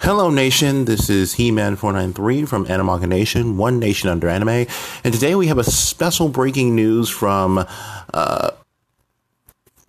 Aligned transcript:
Hello, 0.00 0.30
Nation. 0.30 0.84
This 0.84 1.08
is 1.08 1.34
He 1.34 1.50
Man 1.50 1.74
493 1.74 2.44
from 2.44 2.66
Animanga 2.66 3.08
Nation, 3.08 3.56
One 3.56 3.80
Nation 3.80 4.10
Under 4.10 4.28
Anime. 4.28 4.66
And 5.02 5.12
today 5.12 5.34
we 5.34 5.46
have 5.46 5.58
a 5.58 5.64
special 5.64 6.28
breaking 6.28 6.76
news 6.76 7.08
from 7.08 7.66
uh, 8.14 8.50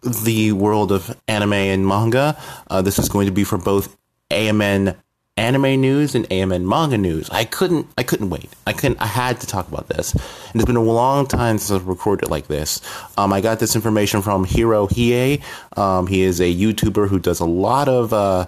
the 0.01 0.54
world 0.54 0.91
of 0.93 1.15
anime 1.28 1.54
and 1.54 1.85
manga. 1.85 2.35
Uh, 2.70 2.81
this 2.81 2.97
is 2.97 3.09
going 3.09 3.28
to 3.28 3.33
be 3.33 3.43
for 3.43 3.57
both 3.57 3.96
AMN 4.31 4.96
anime 5.35 5.81
news 5.81 6.15
and 6.15 6.28
AMN 6.29 6.65
manga 6.65 6.97
news. 6.97 7.29
I 7.29 7.44
couldn't, 7.44 7.87
I 7.97 8.03
couldn't 8.03 8.29
wait. 8.29 8.49
I 8.65 8.74
couldn't, 8.74 8.99
I 8.99 9.08
had 9.08 9.39
to 9.42 9.46
talk 9.46 9.67
about 9.67 9.89
this. 9.89 10.13
And 10.13 10.55
it's 10.55 10.65
been 10.65 10.78
a 10.78 10.81
long 10.81 11.28
time 11.28 11.60
since 11.60 11.79
I've 11.79 11.87
recorded 11.87 12.29
like 12.31 12.47
this. 12.47 12.81
Um, 13.17 13.33
I 13.33 13.42
got 13.42 13.60
this 13.60 13.76
information 13.76 14.21
from 14.21 14.46
Hiro 14.46 14.87
Hie. 14.87 15.39
Um, 15.76 16.08
he 16.08 16.21
is 16.21 16.39
a 16.39 16.52
YouTuber 16.52 17.09
who 17.09 17.20
does 17.20 17.41
a 17.41 17.45
lot 17.45 17.88
of 17.88 18.13
uh, 18.13 18.48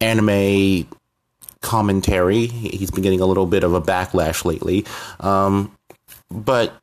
anime 0.00 0.86
commentary. 1.60 2.46
He's 2.46 2.90
been 2.90 3.02
getting 3.02 3.20
a 3.20 3.26
little 3.26 3.46
bit 3.46 3.64
of 3.64 3.74
a 3.74 3.80
backlash 3.80 4.44
lately. 4.44 4.84
Um, 5.20 5.76
but 6.30 6.74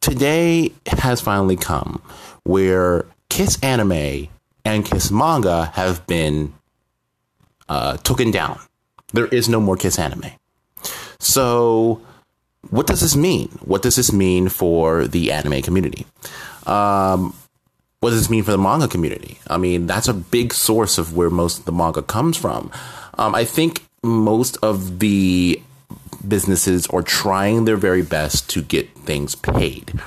today 0.00 0.72
has 0.86 1.20
finally 1.20 1.56
come 1.56 2.02
where 2.44 3.06
Kiss 3.28 3.58
Anime 3.62 4.28
and 4.64 4.84
Kiss 4.84 5.10
Manga 5.10 5.66
have 5.74 6.06
been 6.06 6.52
uh, 7.68 7.96
taken 7.98 8.30
down. 8.30 8.58
There 9.12 9.26
is 9.26 9.48
no 9.48 9.60
more 9.60 9.76
Kiss 9.76 9.98
Anime. 9.98 10.30
So, 11.18 12.00
what 12.70 12.86
does 12.86 13.00
this 13.00 13.16
mean? 13.16 13.48
What 13.64 13.82
does 13.82 13.96
this 13.96 14.12
mean 14.12 14.48
for 14.48 15.06
the 15.06 15.32
anime 15.32 15.62
community? 15.62 16.06
Um, 16.66 17.34
what 18.00 18.10
does 18.10 18.20
this 18.20 18.30
mean 18.30 18.44
for 18.44 18.52
the 18.52 18.58
manga 18.58 18.86
community? 18.86 19.38
I 19.48 19.56
mean, 19.56 19.86
that's 19.86 20.08
a 20.08 20.14
big 20.14 20.52
source 20.52 20.98
of 20.98 21.16
where 21.16 21.30
most 21.30 21.60
of 21.60 21.64
the 21.64 21.72
manga 21.72 22.02
comes 22.02 22.36
from. 22.36 22.70
Um, 23.18 23.34
I 23.34 23.44
think 23.44 23.84
most 24.02 24.56
of 24.62 25.00
the 25.00 25.60
businesses 26.26 26.86
are 26.88 27.02
trying 27.02 27.64
their 27.64 27.76
very 27.76 28.02
best 28.02 28.48
to 28.50 28.62
get 28.62 28.90
things 28.90 29.34
paid. 29.34 30.00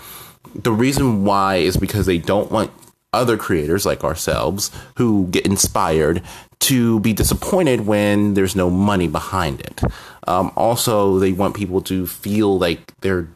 The 0.56 0.72
reason 0.72 1.24
why 1.24 1.58
is 1.58 1.78
because 1.78 2.06
they 2.06 2.18
don't 2.18 2.52
want 2.52 2.72
other 3.14 3.38
creators 3.38 3.86
like 3.86 4.04
ourselves 4.04 4.72
who 4.96 5.28
get 5.28 5.46
inspired 5.46 6.22
to 6.60 7.00
be 7.02 7.12
disappointed 7.12 7.86
when 7.86 8.36
there's 8.36 8.56
no 8.56 8.70
money 8.70 9.08
behind 9.08 9.60
it. 9.62 9.82
Um, 10.28 10.52
also, 10.56 11.20
they 11.20 11.32
want 11.32 11.56
people 11.56 11.82
to 11.82 12.06
feel 12.06 12.58
like 12.58 12.94
they're 13.02 13.28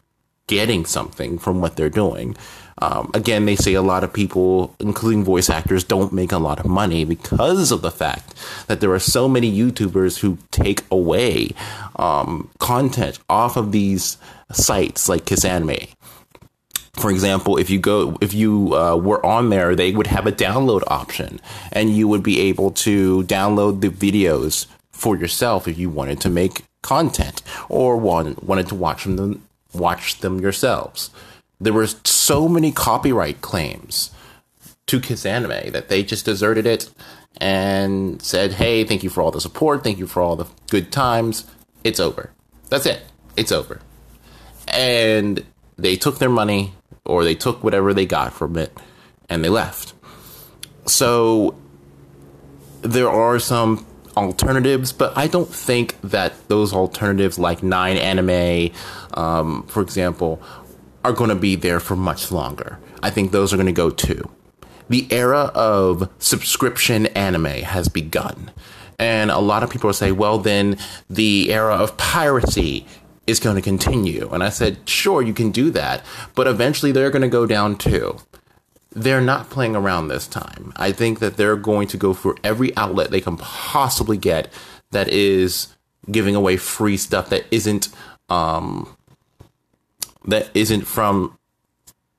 getting 0.46 0.84
something 0.84 1.38
from 1.38 1.60
what 1.60 1.76
they're 1.76 1.90
doing. 1.90 2.36
Um, 2.78 3.10
again, 3.14 3.46
they 3.46 3.56
say 3.56 3.74
a 3.74 3.82
lot 3.82 4.04
of 4.04 4.12
people, 4.12 4.74
including 4.78 5.24
voice 5.24 5.48
actors, 5.48 5.82
don't 5.82 6.12
make 6.12 6.30
a 6.30 6.38
lot 6.38 6.60
of 6.60 6.66
money 6.66 7.04
because 7.04 7.72
of 7.72 7.80
the 7.82 7.90
fact 7.90 8.34
that 8.66 8.80
there 8.80 8.92
are 8.92 8.98
so 8.98 9.28
many 9.28 9.50
YouTubers 9.50 10.18
who 10.18 10.38
take 10.50 10.84
away 10.90 11.50
um, 11.96 12.50
content 12.58 13.18
off 13.30 13.56
of 13.56 13.72
these 13.72 14.18
sites 14.52 15.08
like 15.08 15.24
Kiss 15.24 15.44
Anime. 15.44 15.76
For 16.92 17.10
example, 17.10 17.58
if 17.58 17.68
you 17.70 17.78
go, 17.78 18.16
if 18.20 18.32
you 18.32 18.74
uh, 18.74 18.96
were 18.96 19.24
on 19.24 19.50
there, 19.50 19.74
they 19.74 19.92
would 19.92 20.06
have 20.06 20.26
a 20.26 20.32
download 20.32 20.82
option, 20.86 21.40
and 21.72 21.94
you 21.94 22.08
would 22.08 22.22
be 22.22 22.40
able 22.40 22.70
to 22.72 23.22
download 23.24 23.80
the 23.80 23.90
videos 23.90 24.66
for 24.92 25.14
yourself 25.16 25.68
if 25.68 25.78
you 25.78 25.90
wanted 25.90 26.20
to 26.22 26.30
make 26.30 26.64
content 26.80 27.42
or 27.68 27.96
wanted 27.96 28.40
wanted 28.42 28.68
to 28.68 28.74
watch 28.74 29.04
them 29.04 29.42
watch 29.74 30.20
them 30.20 30.40
yourselves 30.40 31.10
there 31.60 31.72
were 31.72 31.86
so 32.04 32.48
many 32.48 32.72
copyright 32.72 33.40
claims 33.40 34.10
to 34.86 35.00
Kiss 35.00 35.26
Anime 35.26 35.72
that 35.72 35.88
they 35.88 36.02
just 36.02 36.24
deserted 36.24 36.66
it 36.66 36.90
and 37.38 38.20
said, 38.22 38.54
"Hey, 38.54 38.84
thank 38.84 39.02
you 39.02 39.10
for 39.10 39.22
all 39.22 39.30
the 39.30 39.40
support, 39.40 39.82
thank 39.82 39.98
you 39.98 40.06
for 40.06 40.22
all 40.22 40.36
the 40.36 40.46
good 40.70 40.92
times. 40.92 41.44
It's 41.84 42.00
over. 42.00 42.30
That's 42.68 42.86
it. 42.86 43.02
It's 43.36 43.52
over." 43.52 43.80
And 44.68 45.44
they 45.76 45.96
took 45.96 46.18
their 46.18 46.30
money 46.30 46.74
or 47.04 47.24
they 47.24 47.34
took 47.34 47.62
whatever 47.62 47.94
they 47.94 48.06
got 48.06 48.32
from 48.32 48.56
it 48.56 48.76
and 49.28 49.44
they 49.44 49.48
left. 49.48 49.92
So 50.86 51.54
there 52.82 53.10
are 53.10 53.38
some 53.38 53.86
alternatives, 54.16 54.92
but 54.92 55.16
I 55.16 55.26
don't 55.26 55.48
think 55.48 55.96
that 56.02 56.32
those 56.48 56.72
alternatives 56.72 57.38
like 57.38 57.62
Nine 57.62 57.96
Anime, 57.96 58.72
um, 59.14 59.64
for 59.66 59.82
example, 59.82 60.40
are 61.04 61.12
going 61.12 61.30
to 61.30 61.36
be 61.36 61.54
there 61.54 61.80
for 61.80 61.96
much 61.96 62.32
longer. 62.32 62.78
I 63.02 63.10
think 63.10 63.30
those 63.30 63.52
are 63.52 63.56
going 63.56 63.66
to 63.66 63.72
go 63.72 63.90
too. 63.90 64.28
The 64.88 65.06
era 65.10 65.50
of 65.54 66.10
subscription 66.18 67.06
anime 67.06 67.62
has 67.62 67.88
begun. 67.88 68.50
And 68.98 69.30
a 69.30 69.38
lot 69.38 69.62
of 69.62 69.70
people 69.70 69.92
say, 69.92 70.12
well, 70.12 70.38
then 70.38 70.78
the 71.10 71.52
era 71.52 71.74
of 71.74 71.96
piracy 71.96 72.86
is 73.26 73.40
going 73.40 73.56
to 73.56 73.62
continue. 73.62 74.28
And 74.32 74.42
I 74.42 74.48
said, 74.48 74.88
sure, 74.88 75.22
you 75.22 75.34
can 75.34 75.50
do 75.50 75.70
that. 75.70 76.04
But 76.34 76.46
eventually 76.46 76.92
they're 76.92 77.10
going 77.10 77.22
to 77.22 77.28
go 77.28 77.46
down 77.46 77.76
too. 77.76 78.18
They're 78.90 79.20
not 79.20 79.50
playing 79.50 79.76
around 79.76 80.08
this 80.08 80.26
time. 80.26 80.72
I 80.76 80.92
think 80.92 81.18
that 81.18 81.36
they're 81.36 81.56
going 81.56 81.88
to 81.88 81.96
go 81.96 82.14
for 82.14 82.36
every 82.42 82.74
outlet 82.76 83.10
they 83.10 83.20
can 83.20 83.36
possibly 83.36 84.16
get 84.16 84.50
that 84.92 85.08
is 85.08 85.75
giving 86.10 86.34
away 86.34 86.56
free 86.56 86.96
stuff 86.96 87.28
that 87.30 87.44
isn't 87.50 87.88
um, 88.28 88.96
that 90.24 90.50
isn't 90.54 90.82
from 90.82 91.38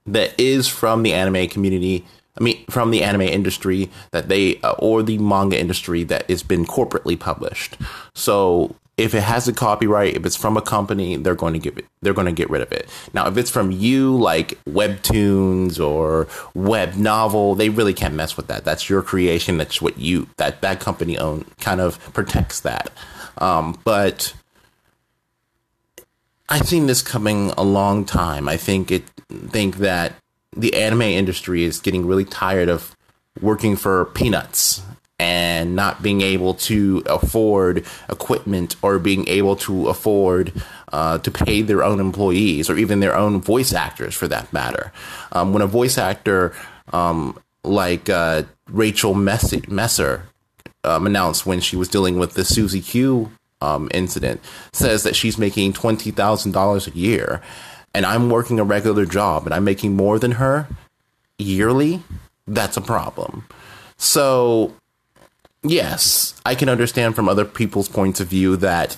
that 0.05 0.39
is 0.39 0.67
from 0.67 1.03
the 1.03 1.13
anime 1.13 1.47
community. 1.47 2.05
I 2.39 2.43
mean, 2.43 2.63
from 2.69 2.91
the 2.91 3.03
anime 3.03 3.21
industry 3.21 3.89
that 4.11 4.29
they 4.29 4.59
uh, 4.61 4.73
or 4.73 5.03
the 5.03 5.17
manga 5.17 5.59
industry 5.59 6.03
that 6.03 6.29
has 6.29 6.43
been 6.43 6.65
corporately 6.65 7.19
published. 7.19 7.77
So 8.13 8.75
if 8.97 9.13
it 9.13 9.21
has 9.21 9.47
a 9.47 9.53
copyright, 9.53 10.15
if 10.15 10.25
it's 10.25 10.35
from 10.35 10.57
a 10.57 10.61
company, 10.61 11.15
they're 11.17 11.35
going 11.35 11.53
to 11.53 11.59
give 11.59 11.77
it. 11.77 11.85
They're 12.01 12.15
going 12.15 12.25
to 12.25 12.31
get 12.31 12.49
rid 12.49 12.61
of 12.61 12.71
it. 12.71 12.89
Now, 13.13 13.27
if 13.27 13.37
it's 13.37 13.51
from 13.51 13.71
you, 13.71 14.15
like 14.17 14.63
webtoons 14.65 15.79
or 15.79 16.27
web 16.55 16.95
novel, 16.95 17.53
they 17.53 17.69
really 17.69 17.93
can't 17.93 18.15
mess 18.15 18.35
with 18.35 18.47
that. 18.47 18.65
That's 18.65 18.89
your 18.89 19.03
creation. 19.03 19.57
That's 19.57 19.81
what 19.81 19.99
you 19.99 20.27
that 20.37 20.61
that 20.61 20.79
company 20.79 21.17
own 21.17 21.45
kind 21.59 21.79
of 21.79 21.99
protects 22.13 22.59
that. 22.61 22.91
Um, 23.37 23.79
but 23.83 24.33
I've 26.49 26.67
seen 26.67 26.87
this 26.87 27.01
coming 27.01 27.51
a 27.57 27.63
long 27.63 28.05
time. 28.05 28.47
I 28.47 28.57
think 28.57 28.91
it 28.91 29.03
think 29.29 29.77
that 29.77 30.13
the 30.55 30.75
anime 30.75 31.01
industry 31.01 31.63
is 31.63 31.79
getting 31.79 32.05
really 32.05 32.25
tired 32.25 32.69
of 32.69 32.95
working 33.41 33.75
for 33.75 34.05
peanuts 34.05 34.81
and 35.19 35.75
not 35.75 36.03
being 36.03 36.21
able 36.21 36.53
to 36.53 37.03
afford 37.07 37.85
equipment 38.09 38.75
or 38.81 38.99
being 38.99 39.27
able 39.27 39.55
to 39.55 39.89
afford 39.89 40.53
uh, 40.93 41.17
to 41.19 41.31
pay 41.31 41.61
their 41.61 41.83
own 41.83 41.99
employees 41.99 42.69
or 42.69 42.77
even 42.77 42.99
their 42.99 43.15
own 43.15 43.41
voice 43.41 43.73
actors 43.73 44.13
for 44.13 44.27
that 44.27 44.51
matter. 44.53 44.91
Um, 45.31 45.53
when 45.53 45.61
a 45.61 45.67
voice 45.67 45.97
actor 45.97 46.53
um, 46.93 47.37
like 47.63 48.09
uh, 48.09 48.43
Rachel 48.69 49.13
Messer 49.13 50.23
um, 50.87 51.05
announced 51.05 51.45
when 51.45 51.59
she 51.59 51.75
was 51.75 51.87
dealing 51.89 52.17
with 52.17 52.33
the 52.33 52.45
Suzy 52.45 52.81
Q 52.81 53.31
um, 53.61 53.89
incident 53.93 54.39
says 54.71 55.03
that 55.03 55.15
she's 55.15 55.37
making 55.37 55.73
twenty 55.73 56.11
thousand 56.11 56.53
dollars 56.53 56.87
a 56.87 56.91
year, 56.91 57.41
and 57.93 58.05
I'm 58.05 58.29
working 58.29 58.59
a 58.59 58.63
regular 58.63 59.05
job 59.05 59.45
and 59.45 59.53
I'm 59.53 59.63
making 59.63 59.95
more 59.95 60.19
than 60.19 60.33
her 60.33 60.67
yearly. 61.37 62.01
That's 62.47 62.77
a 62.77 62.81
problem. 62.81 63.45
So, 63.97 64.73
yes, 65.63 66.33
I 66.45 66.55
can 66.55 66.69
understand 66.69 67.15
from 67.15 67.27
other 67.27 67.45
people's 67.45 67.89
points 67.89 68.19
of 68.19 68.27
view 68.27 68.55
that, 68.57 68.95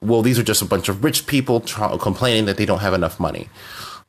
well, 0.00 0.22
these 0.22 0.38
are 0.38 0.42
just 0.42 0.62
a 0.62 0.64
bunch 0.64 0.88
of 0.88 1.04
rich 1.04 1.26
people 1.26 1.60
complaining 1.60 2.46
that 2.46 2.56
they 2.56 2.66
don't 2.66 2.80
have 2.80 2.94
enough 2.94 3.20
money. 3.20 3.48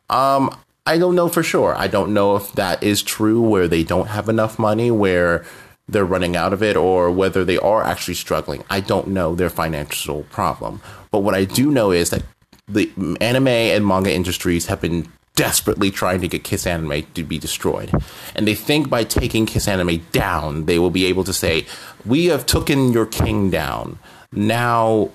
Um, 0.10 0.56
I 0.86 0.98
don't 0.98 1.14
know 1.14 1.30
for 1.30 1.44
sure. 1.44 1.76
I 1.76 1.88
don't 1.88 2.14
know 2.14 2.36
if 2.36 2.54
that 2.54 2.82
is 2.82 3.04
true 3.04 3.42
where 3.42 3.68
they 3.68 3.84
don't 3.84 4.08
have 4.08 4.28
enough 4.28 4.58
money, 4.58 4.90
where 4.90 5.46
they're 5.92 6.06
running 6.06 6.36
out 6.36 6.54
of 6.54 6.62
it 6.62 6.78
or 6.78 7.12
whether 7.12 7.44
they 7.44 7.58
are 7.58 7.84
actually 7.84 8.14
struggling. 8.14 8.64
I 8.70 8.80
don't 8.80 9.08
know 9.08 9.36
their 9.36 9.50
financial 9.50 10.24
problem. 10.24 10.82
But 11.12 11.20
what 11.20 11.36
I 11.36 11.46
do 11.46 11.72
know 11.72 11.92
is 11.92 12.12
that 12.12 12.24
the 12.68 12.92
anime 13.20 13.48
and 13.48 13.86
manga 13.86 14.14
industries 14.14 14.68
have 14.68 14.80
been 14.80 15.12
desperately 15.36 15.90
trying 15.90 16.22
to 16.22 16.28
get 16.28 16.44
Kiss 16.44 16.68
Anime 16.68 17.04
to 17.14 17.24
be 17.24 17.40
destroyed. 17.40 17.92
And 18.36 18.48
they 18.48 18.56
think 18.56 18.90
by 18.90 19.04
taking 19.04 19.46
Kiss 19.46 19.68
Anime 19.68 20.06
down, 20.12 20.66
they 20.66 20.78
will 20.78 20.90
be 20.90 21.06
able 21.06 21.24
to 21.24 21.34
say, 21.34 21.66
We 22.06 22.26
have 22.26 22.46
taken 22.46 22.92
your 22.92 23.06
king 23.06 23.50
down. 23.50 24.00
Now, 24.32 25.12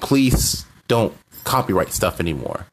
please 0.00 0.66
don't 0.88 1.16
copyright 1.44 1.92
stuff 1.92 2.20
anymore. 2.20 2.66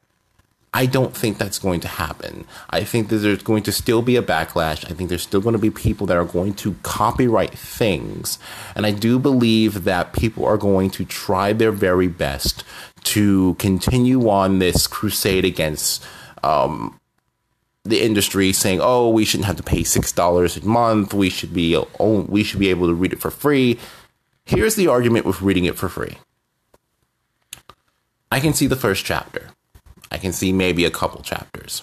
I 0.74 0.86
don't 0.86 1.16
think 1.16 1.38
that's 1.38 1.58
going 1.58 1.80
to 1.80 1.88
happen. 1.88 2.44
I 2.70 2.84
think 2.84 3.08
that 3.08 3.16
there's 3.16 3.42
going 3.42 3.62
to 3.64 3.72
still 3.72 4.02
be 4.02 4.16
a 4.16 4.22
backlash. 4.22 4.88
I 4.90 4.94
think 4.94 5.08
there's 5.08 5.22
still 5.22 5.40
going 5.40 5.54
to 5.54 5.58
be 5.58 5.70
people 5.70 6.06
that 6.08 6.16
are 6.16 6.24
going 6.24 6.54
to 6.54 6.74
copyright 6.82 7.52
things. 7.52 8.38
And 8.74 8.84
I 8.84 8.90
do 8.90 9.18
believe 9.18 9.84
that 9.84 10.12
people 10.12 10.44
are 10.44 10.58
going 10.58 10.90
to 10.90 11.04
try 11.04 11.52
their 11.52 11.72
very 11.72 12.08
best 12.08 12.64
to 13.04 13.54
continue 13.54 14.28
on 14.28 14.58
this 14.58 14.86
crusade 14.86 15.44
against 15.44 16.04
um, 16.42 17.00
the 17.84 18.02
industry 18.02 18.52
saying, 18.52 18.80
"Oh, 18.82 19.08
we 19.08 19.24
shouldn't 19.24 19.46
have 19.46 19.56
to 19.56 19.62
pay 19.62 19.84
six 19.84 20.12
dollars 20.12 20.58
a 20.58 20.66
month. 20.66 21.14
We 21.14 21.30
should 21.30 21.54
be 21.54 21.76
oh, 21.76 22.20
we 22.28 22.44
should 22.44 22.60
be 22.60 22.68
able 22.68 22.86
to 22.88 22.94
read 22.94 23.12
it 23.12 23.20
for 23.20 23.30
free." 23.30 23.78
Here's 24.44 24.76
the 24.76 24.86
argument 24.86 25.26
with 25.26 25.42
reading 25.42 25.64
it 25.64 25.76
for 25.76 25.88
free. 25.88 26.18
I 28.30 28.40
can 28.40 28.52
see 28.52 28.66
the 28.66 28.76
first 28.76 29.04
chapter. 29.04 29.50
I 30.10 30.18
can 30.18 30.32
see 30.32 30.52
maybe 30.52 30.84
a 30.84 30.90
couple 30.90 31.22
chapters. 31.22 31.82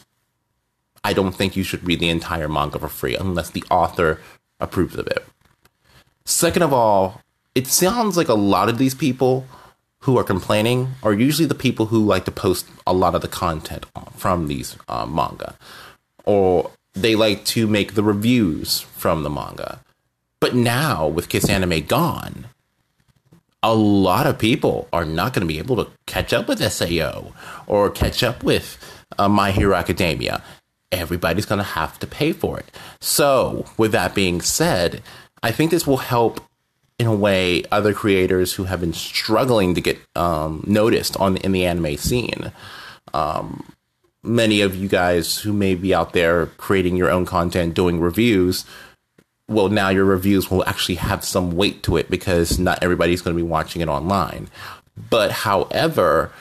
I 1.03 1.13
don't 1.13 1.35
think 1.35 1.55
you 1.55 1.63
should 1.63 1.85
read 1.85 1.99
the 1.99 2.09
entire 2.09 2.47
manga 2.47 2.79
for 2.79 2.87
free 2.87 3.15
unless 3.15 3.51
the 3.51 3.63
author 3.69 4.19
approves 4.59 4.95
of 4.95 5.07
it. 5.07 5.25
Second 6.25 6.63
of 6.63 6.73
all, 6.73 7.21
it 7.53 7.67
sounds 7.67 8.17
like 8.17 8.27
a 8.27 8.33
lot 8.33 8.69
of 8.69 8.77
these 8.77 8.95
people 8.95 9.45
who 9.99 10.17
are 10.17 10.23
complaining 10.23 10.93
are 11.03 11.13
usually 11.13 11.47
the 11.47 11.55
people 11.55 11.87
who 11.87 12.03
like 12.03 12.25
to 12.25 12.31
post 12.31 12.67
a 12.85 12.93
lot 12.93 13.15
of 13.15 13.21
the 13.21 13.27
content 13.27 13.85
from 14.15 14.47
these 14.47 14.77
uh, 14.87 15.05
manga, 15.05 15.55
or 16.25 16.71
they 16.93 17.15
like 17.15 17.45
to 17.45 17.67
make 17.67 17.93
the 17.93 18.03
reviews 18.03 18.81
from 18.81 19.23
the 19.23 19.29
manga. 19.29 19.81
But 20.39 20.55
now 20.55 21.07
with 21.07 21.29
Kiss 21.29 21.49
Anime 21.49 21.81
gone, 21.85 22.47
a 23.65 23.73
lot 23.73 24.27
of 24.27 24.37
people 24.37 24.87
are 24.93 25.05
not 25.05 25.33
going 25.33 25.41
to 25.41 25.51
be 25.51 25.57
able 25.57 25.75
to 25.83 25.89
catch 26.05 26.31
up 26.31 26.47
with 26.47 26.61
SAO 26.71 27.33
or 27.65 27.89
catch 27.89 28.21
up 28.21 28.43
with 28.43 28.77
uh, 29.17 29.27
My 29.27 29.49
Hero 29.49 29.73
Academia. 29.73 30.43
Everybody's 30.91 31.47
going 31.47 31.57
to 31.57 31.63
have 31.63 31.97
to 31.97 32.05
pay 32.05 32.31
for 32.31 32.59
it. 32.59 32.69
So, 33.01 33.65
with 33.75 33.91
that 33.91 34.13
being 34.13 34.39
said, 34.39 35.01
I 35.41 35.51
think 35.51 35.71
this 35.71 35.87
will 35.87 35.97
help 35.97 36.41
in 36.99 37.07
a 37.07 37.15
way 37.15 37.63
other 37.71 37.91
creators 37.91 38.53
who 38.53 38.65
have 38.65 38.81
been 38.81 38.93
struggling 38.93 39.73
to 39.73 39.81
get 39.81 39.99
um, 40.15 40.63
noticed 40.67 41.17
on 41.17 41.37
in 41.37 41.51
the 41.51 41.65
anime 41.65 41.97
scene. 41.97 42.51
Um, 43.15 43.73
many 44.21 44.61
of 44.61 44.75
you 44.75 44.87
guys 44.87 45.39
who 45.39 45.51
may 45.51 45.73
be 45.73 45.91
out 45.91 46.13
there 46.13 46.45
creating 46.57 46.97
your 46.97 47.09
own 47.09 47.25
content, 47.25 47.73
doing 47.73 47.99
reviews, 47.99 48.63
well, 49.47 49.69
now 49.69 49.89
your 49.89 50.05
reviews 50.05 50.49
will 50.49 50.65
actually 50.65 50.95
have 50.95 51.23
some 51.23 51.51
weight 51.51 51.83
to 51.83 51.97
it 51.97 52.09
because 52.09 52.57
not 52.57 52.81
everybody's 52.81 53.21
going 53.21 53.35
to 53.35 53.43
be 53.43 53.47
watching 53.47 53.81
it 53.81 53.87
online. 53.87 54.49
But 55.09 55.31
however, 55.31 56.31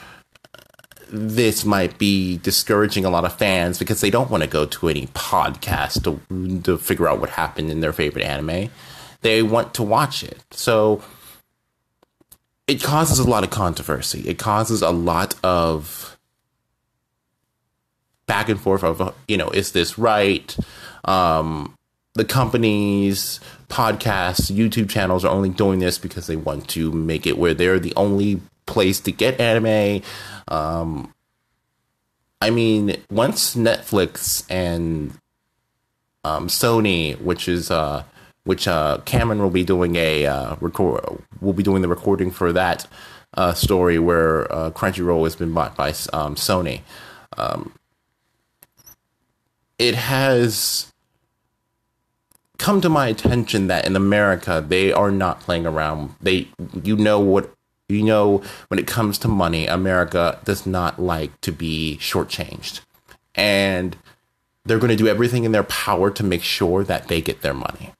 this 1.11 1.65
might 1.65 1.99
be 1.99 2.39
discouraging 2.39 3.05
a 3.05 3.11
lot 3.11 3.25
of 3.25 3.35
fans 3.35 3.79
because 3.79 4.01
they 4.01 4.11
don't 4.11 4.31
want 4.31 4.43
to 4.43 4.49
go 4.49 4.65
to 4.67 4.89
any 4.89 5.07
podcast 5.09 6.03
to, 6.05 6.63
to 6.63 6.79
figure 6.79 7.09
out 7.09 7.21
what 7.21 7.31
happened 7.31 7.71
in 7.71 7.81
their 7.81 7.93
favorite 7.93 8.25
anime. 8.25 8.71
They 9.21 9.43
want 9.43 9.75
to 9.75 9.83
watch 9.83 10.25
it. 10.25 10.43
So 10.51 11.03
it 12.67 12.83
causes 12.83 13.19
a 13.19 13.29
lot 13.29 13.45
of 13.45 13.51
controversy. 13.51 14.21
It 14.29 14.39
causes 14.39 14.81
a 14.83 14.91
lot 14.91 15.35
of 15.45 16.17
back 18.27 18.49
and 18.49 18.59
forth 18.59 18.83
of, 18.83 19.15
you 19.29 19.37
know, 19.37 19.51
is 19.51 19.73
this 19.73 19.99
right? 19.99 20.57
Um, 21.05 21.77
the 22.15 22.25
companies, 22.25 23.41
podcasts, 23.69 24.51
YouTube 24.51 24.89
channels 24.89 25.25
are 25.25 25.33
only 25.33 25.49
doing 25.49 25.81
this 25.81 25.99
because 25.99 26.27
they 26.27 26.37
want 26.37 26.69
to 26.69 26.93
make 26.93 27.27
it 27.27 27.39
where 27.39 27.55
they're 27.55 27.81
the 27.81 27.93
only 27.97 28.41
place 28.67 29.01
to 29.01 29.13
get 29.13 29.41
anime. 29.41 30.03
Um, 30.49 31.13
I 32.41 32.51
mean, 32.51 32.97
once 33.11 33.57
Netflix 33.57 34.45
and 34.49 35.19
um, 36.23 36.49
Sony, 36.49 37.21
which 37.21 37.49
is 37.49 37.71
uh, 37.71 38.05
which 38.45 38.69
uh, 38.69 38.99
Cameron 39.07 39.41
will 39.41 39.51
be 39.51 39.65
doing 39.65 39.97
a 39.97 40.27
uh, 40.27 40.57
record, 40.61 41.03
will 41.41 41.53
be 41.53 41.63
doing 41.63 41.83
the 41.83 41.89
recording 41.89 42.31
for 42.31 42.53
that 42.53 42.87
uh, 43.37 43.55
story 43.55 43.99
where 43.99 44.53
uh, 44.53 44.71
Crunchyroll 44.71 45.25
has 45.25 45.35
been 45.35 45.53
bought 45.53 45.77
by 45.77 45.89
um, 46.13 46.37
Sony. 46.37 46.83
Um, 47.37 47.73
it 49.79 49.95
has 49.95 50.93
come 52.59 52.81
to 52.81 52.89
my 52.89 53.09
attention 53.09 53.67
that 53.67 53.87
in 53.87 53.97
America 53.97 54.65
they 54.67 54.93
are 54.93 55.11
not 55.11 55.41
playing 55.41 55.67
around. 55.67 56.15
They, 56.21 56.49
you 56.83 56.97
know 56.97 57.21
what, 57.21 57.53
you 57.89 58.03
know 58.03 58.43
when 58.69 58.79
it 58.79 58.87
comes 58.87 59.19
to 59.19 59.29
money, 59.29 59.67
America 59.67 60.39
does 60.45 60.67
not 60.67 61.01
like 61.01 61.39
to 61.43 61.53
be 61.53 61.99
shortchanged, 62.01 62.81
and 63.35 63.97
they're 64.65 64.79
going 64.79 64.91
to 64.91 64.97
do 64.97 65.09
everything 65.09 65.45
in 65.45 65.53
their 65.53 65.65
power 65.65 66.11
to 66.11 66.23
make 66.23 66.43
sure 66.43 66.85
that 66.85 67.09
they 67.09 67.21
get 67.21 67.43
their 67.43 67.55
money. 67.55 67.93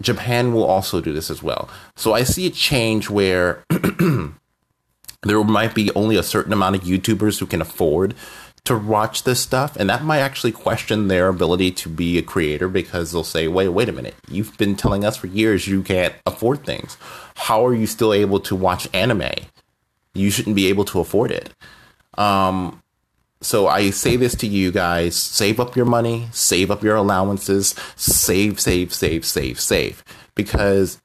Japan 0.00 0.52
will 0.52 0.64
also 0.64 1.00
do 1.00 1.12
this 1.12 1.30
as 1.30 1.42
well. 1.42 1.68
So 1.96 2.12
I 2.12 2.24
see 2.24 2.46
a 2.46 2.50
change 2.50 3.08
where 3.08 3.64
there 5.22 5.44
might 5.44 5.74
be 5.74 5.90
only 5.94 6.16
a 6.16 6.22
certain 6.22 6.52
amount 6.52 6.76
of 6.76 6.82
YouTubers 6.82 7.38
who 7.38 7.46
can 7.46 7.60
afford 7.60 8.14
to 8.64 8.78
watch 8.78 9.24
this 9.24 9.40
stuff 9.40 9.76
and 9.76 9.90
that 9.90 10.04
might 10.04 10.20
actually 10.20 10.52
question 10.52 11.08
their 11.08 11.28
ability 11.28 11.72
to 11.72 11.88
be 11.88 12.16
a 12.16 12.22
creator 12.22 12.68
because 12.68 13.10
they'll 13.10 13.24
say 13.24 13.48
wait 13.48 13.68
wait 13.68 13.88
a 13.88 13.92
minute. 13.92 14.14
You've 14.28 14.56
been 14.56 14.76
telling 14.76 15.04
us 15.04 15.16
for 15.16 15.26
years 15.26 15.66
you 15.66 15.82
can't 15.82 16.14
afford 16.26 16.64
things. 16.64 16.96
How 17.34 17.66
are 17.66 17.74
you 17.74 17.86
still 17.86 18.12
able 18.12 18.38
to 18.40 18.54
watch 18.54 18.88
anime? 18.92 19.30
You 20.14 20.30
shouldn't 20.30 20.56
be 20.56 20.68
able 20.68 20.84
to 20.86 21.00
afford 21.00 21.32
it. 21.32 21.50
Um 22.16 22.82
so 23.40 23.66
I 23.66 23.90
say 23.90 24.14
this 24.14 24.36
to 24.36 24.46
you 24.46 24.70
guys. 24.70 25.16
Save 25.16 25.58
up 25.58 25.74
your 25.74 25.86
money, 25.86 26.28
save 26.30 26.70
up 26.70 26.84
your 26.84 26.94
allowances, 26.94 27.74
save, 27.96 28.60
save, 28.60 28.94
save, 28.94 29.24
save, 29.24 29.58
save. 29.58 30.04
Because 30.36 31.02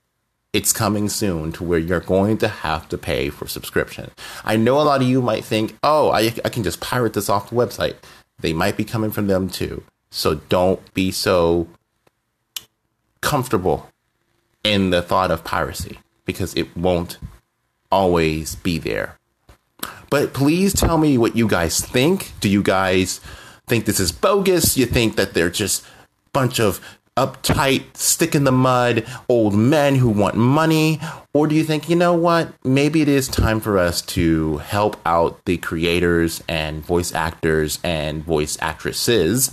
it's 0.53 0.73
coming 0.73 1.09
soon 1.09 1.51
to 1.53 1.63
where 1.63 1.79
you're 1.79 1.99
going 1.99 2.37
to 2.39 2.47
have 2.47 2.87
to 2.89 2.97
pay 2.97 3.29
for 3.29 3.47
subscription. 3.47 4.11
I 4.43 4.55
know 4.55 4.79
a 4.79 4.83
lot 4.83 5.01
of 5.01 5.07
you 5.07 5.21
might 5.21 5.43
think, 5.43 5.77
oh, 5.83 6.09
I, 6.09 6.33
I 6.43 6.49
can 6.49 6.63
just 6.63 6.79
pirate 6.81 7.13
this 7.13 7.29
off 7.29 7.49
the 7.49 7.55
website. 7.55 7.95
They 8.39 8.53
might 8.53 8.77
be 8.77 8.85
coming 8.85 9.11
from 9.11 9.27
them 9.27 9.49
too. 9.49 9.83
So 10.09 10.35
don't 10.35 10.93
be 10.93 11.11
so 11.11 11.67
comfortable 13.21 13.89
in 14.63 14.89
the 14.89 15.01
thought 15.01 15.31
of 15.31 15.43
piracy 15.43 15.99
because 16.25 16.55
it 16.55 16.75
won't 16.75 17.17
always 17.91 18.55
be 18.55 18.77
there. 18.77 19.17
But 20.09 20.33
please 20.33 20.73
tell 20.73 20.97
me 20.97 21.17
what 21.17 21.35
you 21.35 21.47
guys 21.47 21.79
think. 21.79 22.31
Do 22.39 22.49
you 22.49 22.63
guys 22.63 23.19
think 23.67 23.85
this 23.85 23.99
is 23.99 24.11
bogus? 24.11 24.77
You 24.77 24.85
think 24.85 25.15
that 25.17 25.33
they're 25.33 25.49
just 25.49 25.83
a 25.83 26.29
bunch 26.31 26.59
of 26.59 26.79
uptight, 27.17 27.97
stick 27.97 28.33
in 28.35 28.45
the 28.45 28.51
mud 28.51 29.05
old 29.27 29.53
men 29.53 29.95
who 29.95 30.09
want 30.09 30.35
money? 30.35 30.99
Or 31.33 31.47
do 31.47 31.55
you 31.55 31.63
think, 31.63 31.89
you 31.89 31.95
know 31.95 32.13
what? 32.13 32.53
Maybe 32.63 33.01
it 33.01 33.09
is 33.09 33.27
time 33.27 33.59
for 33.59 33.77
us 33.77 34.01
to 34.03 34.57
help 34.59 34.95
out 35.05 35.43
the 35.45 35.57
creators 35.57 36.43
and 36.47 36.85
voice 36.85 37.13
actors 37.13 37.79
and 37.83 38.23
voice 38.23 38.57
actresses 38.61 39.51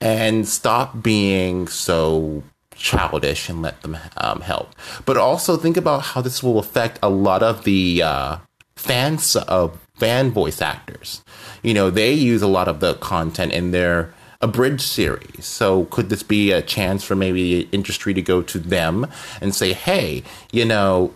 and 0.00 0.46
stop 0.46 1.02
being 1.02 1.66
so 1.68 2.42
childish 2.74 3.48
and 3.48 3.62
let 3.62 3.82
them 3.82 3.96
um, 4.18 4.40
help. 4.42 4.74
But 5.04 5.16
also 5.16 5.56
think 5.56 5.76
about 5.76 6.02
how 6.02 6.20
this 6.20 6.42
will 6.42 6.58
affect 6.58 6.98
a 7.02 7.08
lot 7.08 7.42
of 7.42 7.64
the 7.64 8.02
uh, 8.02 8.36
fans 8.76 9.34
of 9.36 9.78
fan 9.94 10.30
voice 10.30 10.60
actors. 10.60 11.24
You 11.62 11.74
know, 11.74 11.90
they 11.90 12.12
use 12.12 12.42
a 12.42 12.46
lot 12.46 12.68
of 12.68 12.80
the 12.80 12.94
content 12.94 13.52
in 13.52 13.70
their 13.70 14.12
abridged 14.40 14.82
series. 14.82 15.44
So 15.44 15.84
could 15.86 16.08
this 16.08 16.22
be 16.22 16.52
a 16.52 16.62
chance 16.62 17.04
for 17.04 17.14
maybe 17.14 17.62
the 17.62 17.68
industry 17.72 18.14
to 18.14 18.22
go 18.22 18.42
to 18.42 18.58
them 18.58 19.06
and 19.40 19.54
say, 19.54 19.72
hey, 19.72 20.22
you 20.52 20.64
know, 20.64 21.14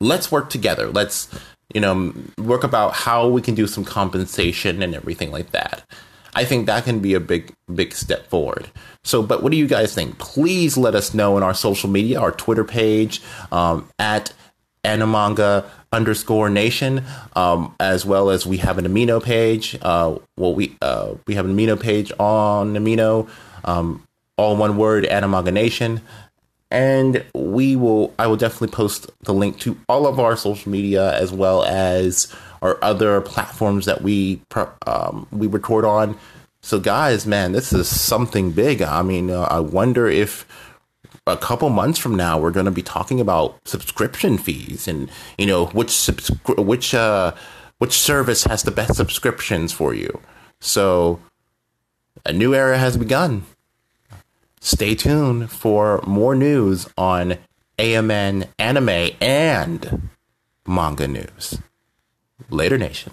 let's 0.00 0.30
work 0.30 0.50
together. 0.50 0.88
Let's, 0.88 1.28
you 1.74 1.80
know, 1.80 2.12
work 2.38 2.64
about 2.64 2.92
how 2.94 3.28
we 3.28 3.42
can 3.42 3.54
do 3.54 3.66
some 3.66 3.84
compensation 3.84 4.82
and 4.82 4.94
everything 4.94 5.30
like 5.30 5.50
that. 5.52 5.84
I 6.34 6.44
think 6.44 6.66
that 6.66 6.84
can 6.84 6.98
be 6.98 7.14
a 7.14 7.20
big, 7.20 7.54
big 7.74 7.94
step 7.94 8.28
forward. 8.28 8.70
So, 9.04 9.22
but 9.22 9.42
what 9.42 9.52
do 9.52 9.56
you 9.56 9.66
guys 9.66 9.94
think? 9.94 10.18
Please 10.18 10.76
let 10.76 10.94
us 10.94 11.14
know 11.14 11.38
in 11.38 11.42
our 11.42 11.54
social 11.54 11.88
media, 11.88 12.20
our 12.20 12.30
Twitter 12.30 12.64
page, 12.64 13.22
um, 13.50 13.88
at 13.98 14.34
Animanga 14.86 15.68
underscore 15.92 16.48
nation, 16.48 17.04
um, 17.34 17.74
as 17.80 18.04
well 18.04 18.30
as 18.30 18.46
we 18.46 18.58
have 18.58 18.78
an 18.78 18.86
amino 18.86 19.22
page. 19.22 19.76
Uh, 19.82 20.18
well, 20.36 20.54
we 20.54 20.76
uh, 20.80 21.14
we 21.26 21.34
have 21.34 21.46
an 21.46 21.56
amino 21.56 21.78
page 21.78 22.12
on 22.18 22.74
amino, 22.74 23.28
um, 23.64 24.06
all 24.36 24.56
one 24.56 24.76
word, 24.76 25.04
Animanga 25.04 25.52
Nation, 25.52 26.00
and 26.70 27.24
we 27.34 27.76
will. 27.76 28.14
I 28.18 28.26
will 28.26 28.36
definitely 28.36 28.74
post 28.74 29.10
the 29.22 29.34
link 29.34 29.58
to 29.60 29.76
all 29.88 30.06
of 30.06 30.20
our 30.20 30.36
social 30.36 30.70
media 30.70 31.18
as 31.20 31.32
well 31.32 31.64
as 31.64 32.34
our 32.62 32.78
other 32.82 33.20
platforms 33.20 33.86
that 33.86 34.02
we 34.02 34.40
um, 34.86 35.26
we 35.30 35.46
record 35.46 35.84
on. 35.84 36.18
So, 36.62 36.80
guys, 36.80 37.26
man, 37.26 37.52
this 37.52 37.72
is 37.72 37.88
something 37.88 38.50
big. 38.50 38.82
I 38.82 39.02
mean, 39.02 39.30
uh, 39.30 39.42
I 39.42 39.60
wonder 39.60 40.08
if 40.08 40.44
a 41.26 41.36
couple 41.36 41.68
months 41.70 41.98
from 41.98 42.14
now 42.14 42.38
we're 42.38 42.50
going 42.50 42.66
to 42.66 42.72
be 42.72 42.82
talking 42.82 43.20
about 43.20 43.56
subscription 43.64 44.38
fees 44.38 44.86
and 44.86 45.10
you 45.38 45.46
know 45.46 45.66
which 45.66 45.88
subscri- 45.88 46.64
which 46.64 46.94
uh 46.94 47.32
which 47.78 47.92
service 47.92 48.44
has 48.44 48.62
the 48.62 48.70
best 48.70 48.94
subscriptions 48.94 49.72
for 49.72 49.92
you. 49.92 50.20
So 50.60 51.20
a 52.24 52.32
new 52.32 52.54
era 52.54 52.78
has 52.78 52.96
begun. 52.96 53.44
Stay 54.60 54.94
tuned 54.94 55.50
for 55.50 56.02
more 56.06 56.34
news 56.34 56.88
on 56.96 57.36
AMN 57.78 58.48
anime 58.58 59.10
and 59.20 60.08
manga 60.66 61.06
news. 61.06 61.60
Later 62.48 62.78
nation 62.78 63.12